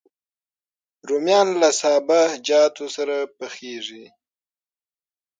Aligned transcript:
رومیان 1.07 1.47
له 1.61 1.69
سابهجاتو 1.79 2.85
سره 2.95 3.15
پخېږي 3.37 4.05